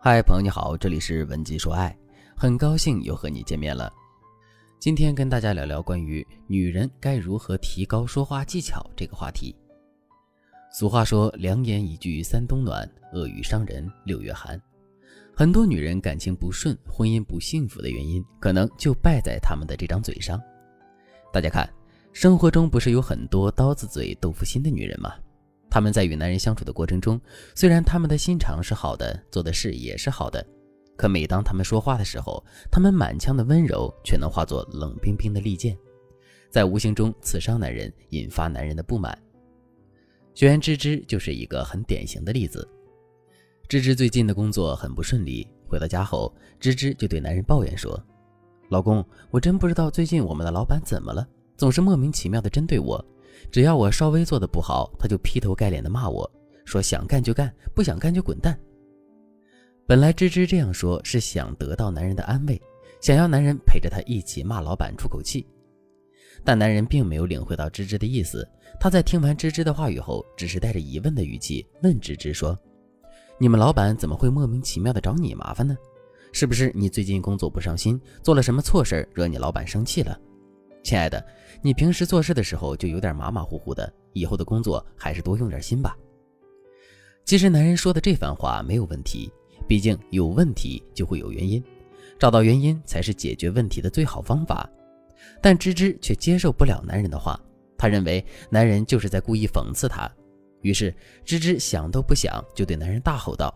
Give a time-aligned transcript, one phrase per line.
[0.00, 1.94] 嗨，朋友你好，这里是文姬说爱，
[2.36, 3.92] 很高兴又和你见面了。
[4.78, 9.52] 今天跟大家聊聊关于女人该如何提高说话技巧这个话题。
[10.70, 14.56] 俗话说，良言一句三冬暖，恶语伤人六月寒。
[15.34, 20.40] 很多女人感情不顺、婚姻不幸福的原因，可能就败在她们的这张嘴上。
[21.32, 21.68] 大家看，
[22.12, 25.12] 生活中不是有很多刀子嘴豆腐心的女人吗？
[25.70, 27.20] 他们在与男人相处的过程中，
[27.54, 30.44] 虽然他们的心肠是好的，做的事也是好的，
[30.96, 35.76] 可每当他们说话的时候，他们满腔的温柔却能化作冷冰冰的利剑，
[36.50, 39.16] 在无形中刺伤男人，引发男人的不满。
[40.34, 42.66] 学员芝芝就是一个很典型的例子。
[43.68, 48.02] 芝芝最近的工作很不顺利，回到家后，芝芝就对男人抱怨说
[48.70, 53.04] ：“老公，我真不知道最近我们的老板怎么了，总是莫名其妙的针对我。”
[53.50, 56.30] 只要我稍微做的不好，他就劈头盖脸的骂我，
[56.64, 58.58] 说想干就干，不想干就滚蛋。
[59.86, 62.60] 本来芝芝这样说是想得到男人的安慰，
[63.00, 65.46] 想要男人陪着她一起骂老板出口气，
[66.44, 68.46] 但男人并没有领会到芝芝的意思。
[68.78, 72.56] 他在听完芝芝的话语后，只是带着疑问的语气问芝芝说
[73.40, 75.76] ：“你们老板怎么会莫名其妙的找你麻烦呢？
[76.32, 80.16] 是不是你最近工作不上心，做了什么错事惹你老板生气了？”
[80.82, 81.24] 亲爱的，
[81.60, 85.96] 你平时做事的时候就有点马马虎虎的，以后的工作还是多用点心吧。
[87.24, 89.30] 其实男人说的这番话没有问题，
[89.66, 91.62] 毕竟有问题就会有原因，
[92.18, 94.68] 找到原因才是解决问题的最好方法。
[95.42, 97.38] 但芝芝却接受不了男人的话，
[97.76, 100.10] 她认为男人就是在故意讽刺她。
[100.62, 103.52] 于是芝芝想都不想就对男人大吼道：“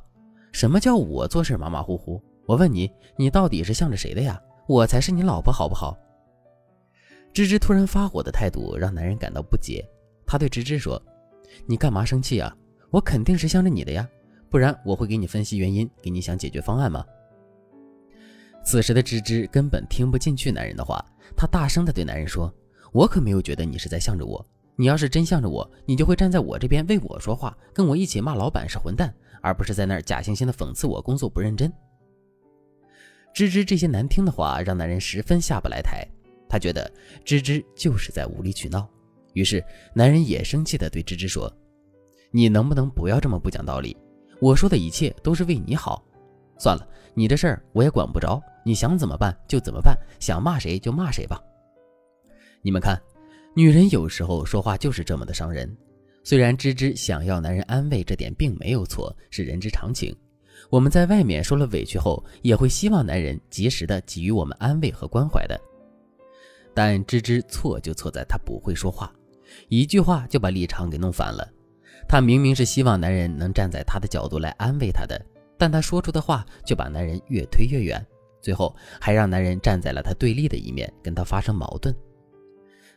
[0.52, 2.22] 什么叫我做事马马虎虎？
[2.46, 4.38] 我问你，你到底是向着谁的呀？
[4.68, 5.96] 我才是你老婆，好不好？”
[7.32, 9.82] 芝芝突然发火的态度让男人感到不解，
[10.26, 11.02] 他对芝芝说
[11.66, 12.54] ：“你干嘛生气啊？
[12.90, 14.06] 我肯定是向着你的呀，
[14.50, 17.02] 不然我会给你分析原因，给你想解决方案吗？”
[18.62, 21.02] 此时的芝芝根本听不进去男人的话，
[21.34, 22.52] 她大声的对男人说
[22.92, 31.72] ：“我可没有觉得你是在向着我，你要是真向着我，你就会站在我这边为我说话，跟我一起骂老板是混蛋，而不是在那儿假惺惺的讽刺我工作不认真。”
[33.34, 36.06] 芝芝这些难听的话让男人十分下不来台。
[36.52, 36.92] 他觉得
[37.24, 38.86] 芝芝就是在无理取闹，
[39.32, 39.64] 于是
[39.94, 41.50] 男人也生气地对芝芝说
[42.30, 43.96] ：“你能不能不要这么不讲道理？
[44.38, 46.04] 我说的一切都是为你好。
[46.58, 51.40] 算了，你这事儿我也管不着，你想怎么办就怎么办，想骂谁就骂谁吧。”
[52.60, 53.00] 你们看，
[53.56, 55.74] 女人有时候说话就是这么的伤人。
[56.22, 60.14] 虽然芝芝想要男人安慰，这点并没有错，是人之常情。
[60.68, 65.58] 我们在外面受了委屈后，也会希望男人及时的给予我们安慰和关怀的。
[66.74, 69.12] 但芝芝错就错在她不会说话，
[69.68, 71.46] 一句话就把立场给弄反了。
[72.08, 75.20] 她明明是希望男人能站在她的角度来安慰她的，
[75.58, 78.04] 但她说出的话却把男人越推越远，
[78.40, 81.94] 最后还让男人站在了她对立的一面，跟她发生矛盾。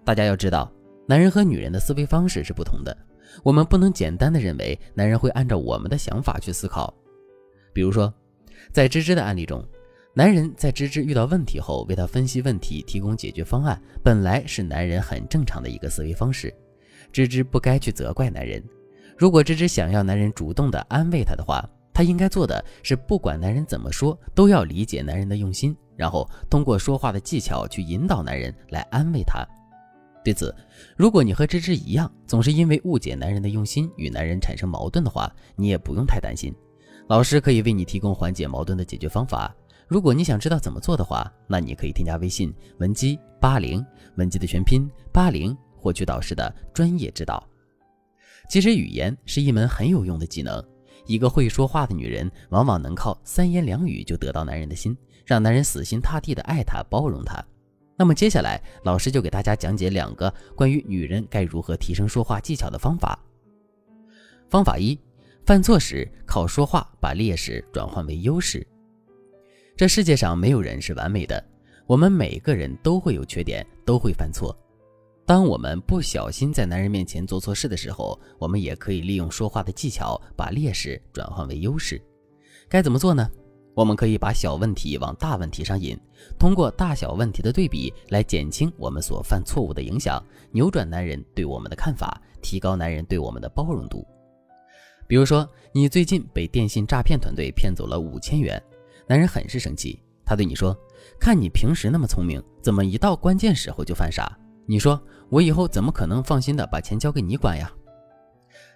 [0.03, 0.71] 大家要知道，
[1.07, 2.97] 男人和女人的思维方式是不同的，
[3.43, 6.93] 我们不能简单的认为男人会按照我们的想法去思考。
[7.73, 8.13] 比如说，
[8.71, 9.63] 在芝芝的案例中。
[10.17, 16.55] 男人在芝芝遇到问题后，为他分析问题、提供解决方案，本来是男人很正常的一个思维方式。
[17.11, 18.63] 芝芝不该去责怪男人。
[19.17, 29.45] 如果芝芝想要男人主动的安慰她的话，她应该做的是，不管男人怎么说，都要理解男人的用心，然后通过说话的技巧去引导男人来安慰他。
[30.23, 30.55] 对此，
[30.95, 36.55] 如果你和芝芝一样，总是因为误解男人的用心与男人产生矛盾的话，你也不用太担心，
[37.09, 39.53] 老师可以为你提供缓解矛盾的解决方法。
[39.87, 43.85] 如果你想知道怎么做的话，那你可以添加微信文姬八零，
[44.15, 47.47] 文姬的全拼八零，获取导师的专业指导。
[48.49, 50.63] 其实语言是一门很有用的技能，
[51.05, 57.43] 一个会说话的女人，往往能靠三言两语就得到男人的心，让男人死心塌地的爱她、包容她。
[57.97, 63.17] 那么接下来，老师就给大家讲解两个关于女人该如何提升说话技巧的方法。
[64.49, 64.99] 方法一，
[65.45, 68.65] 犯错时靠说话把劣势转换为优势。
[69.77, 71.43] 这世界上没有人是完美的，
[71.85, 74.57] 我们每个人都会有缺点，都会犯错。
[75.25, 82.01] 当我们不小心在男人面前做错事的时候，我们也可以利用说话的技巧，把劣势转换为优势。
[82.69, 83.29] 该怎么做呢？
[83.73, 85.99] 我们可以把小问题往大问题上引，
[86.39, 90.23] 通过大小问题的对比来减轻我们所犯错误的影响，
[90.53, 94.07] 扭转男人对我们的看法，提高男人对我们的包容度。
[95.05, 98.63] 比如说，你最近被电信诈骗团队骗走了五千元。
[99.07, 100.75] 男人很是生气，他对你说
[101.19, 104.37] ：“看你平时那么聪明，怎么一到关键时候就犯傻？
[104.65, 104.99] 你说
[105.29, 107.71] 我以后怎么可能放心的把钱交给你管呀？”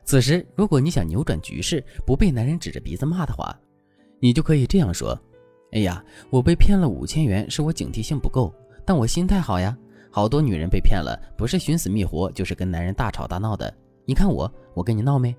[0.06, 3.56] 此时，如果你想扭转局势，不被男人指着鼻子骂的话，
[4.20, 5.20] 你就可以这样说
[5.74, 8.54] ：“哎呀，我被骗了五千元，是我警惕性不够，
[8.86, 9.78] 但我心态好呀。
[10.12, 13.72] 好多女人被骗了，不是寻死觅活，就是跟男人大吵大闹的。
[14.06, 15.36] 你看我，我跟你闹没？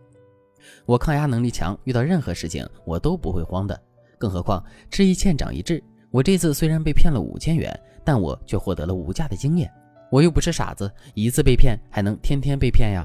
[0.87, 3.81] 我抗压能力强，遇到任何事情我都不会慌的。
[4.21, 7.75] 更何况吃一堑长一智，我这次虽然被骗了五千元，
[8.05, 9.73] 但我却获得了无价的经验。
[10.11, 13.03] 我又不是傻子，一次被骗还能天天被骗呀。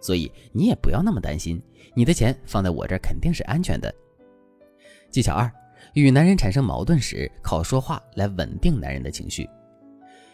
[0.00, 1.62] 所以你也不要那么担心，
[1.94, 3.94] 你的钱放在我这儿肯定是安全的。”
[5.08, 5.48] 技巧二：
[5.94, 9.48] 与男人产生矛盾时，靠说话来稳定男人的情绪。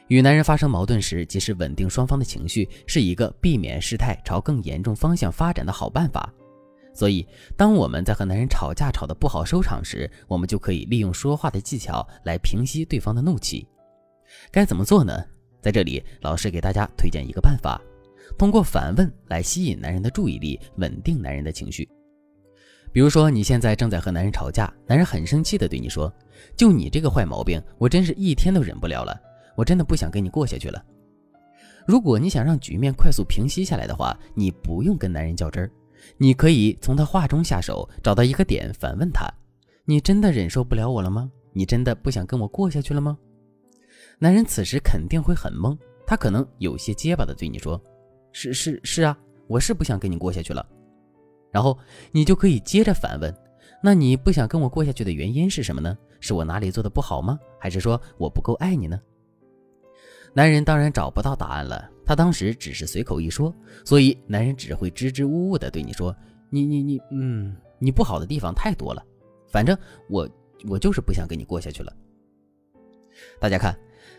[0.08, 6.32] 与男人发生矛盾时，及时稳定双方的情绪，是一个避免事态朝更严重方向发展的好办法。
[6.94, 13.66] 所以，当我们在和男人吵架吵得不好收场时，我们就可以利用说话的技巧来平息对方的怒气。
[14.50, 15.24] 该怎么做呢？
[15.60, 17.80] 在这里，老师给大家推荐一个办法：
[18.36, 21.88] 通过反问来吸引男人的注意力，稳定男人的情绪。
[22.92, 26.12] 比如说，你现在正在和男人吵架，男人很生气的对你说
[26.54, 29.18] ：“就你这个坏毛病，我真是一天都忍不了了，
[29.56, 30.84] 我真的不想跟你过下去了。”
[31.86, 35.70] 如果你想让局面快速平息下来的话，你不用跟男人较真儿，
[36.16, 39.26] 你可以从他话中下手，找到一个点反问他
[39.84, 41.30] ：“你真的忍受不了我了吗？
[41.52, 43.16] 你真的不想跟我过下去了吗？”
[44.18, 45.76] 男人此时肯定会很懵，
[46.06, 47.80] 他可能有些结巴的对你说
[48.32, 49.18] ：“是是是啊，
[49.48, 50.64] 我是不想跟你过下去了。”
[51.50, 51.76] 然后
[52.12, 53.34] 你就可以接着反问
[53.82, 55.98] ：“那你不想跟我过下去的原因是什么呢？
[56.20, 57.38] 是我哪里做的不好吗？
[57.58, 59.00] 还是说我不够爱你呢？”
[60.34, 63.54] 男人当然找不到答案了，他当时只是随口一说，
[63.86, 66.14] 所以男人只会支支吾吾的对你说
[66.52, 69.02] ：“你你你，嗯，你不好的地方太多了，
[69.50, 69.74] 反正
[70.10, 70.28] 我
[70.68, 71.90] 我就是不想跟你过下去了。”
[73.40, 73.74] 大家看，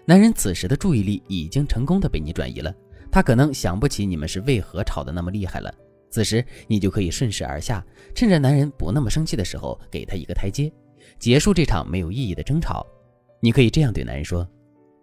[0.05, 2.73] 男人此时的注意力已经成功的被你转移了，
[3.11, 5.71] 他可能想不起你们是为何吵得那么厉害了。
[6.09, 7.85] 此时，你就可以顺势而下，
[8.15, 10.73] 趁着男人不那么生气的时候，给他一个台阶，
[11.19, 12.83] 结束这场没有意义的争吵。
[13.39, 14.49] 你可以这样对男人说：“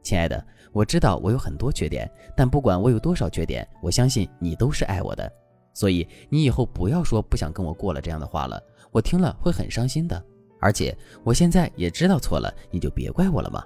[0.03, 5.31] 亲爱的，我知道我有很多缺点，但不管我有多少缺点，我相信你都是爱我的。
[5.73, 8.61] 所以你以后不要说不想跟我过了这样的话了，
[8.91, 10.23] 我听了会很伤心的。
[10.61, 13.65] 而且我现在也知道错了，你就别怪我了嘛。”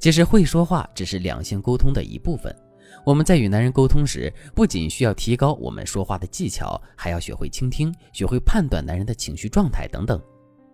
[0.00, 2.54] 其实会说话只是两性沟通的一部分。
[3.04, 10.20] 我们在与男人沟通时，不仅需要提高我们说话的技巧，还要学会倾听，学会判断男人的情绪状态等等。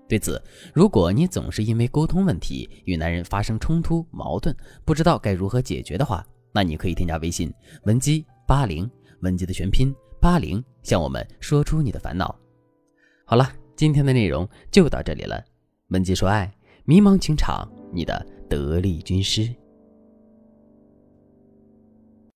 [0.09, 7.53] 对此，如果你总是因为沟通问题与男人发生冲突、矛盾，不知道该如何解决的话，那你可以添加微信
[7.83, 8.91] 文姬八零，
[9.21, 12.35] 文姬的全拼八零，向我们说出你的烦恼。
[13.27, 15.45] 好了，今天的内容就到这里了。
[15.89, 16.51] 文姬说爱，
[16.85, 19.55] 迷茫情场，你的得力军师。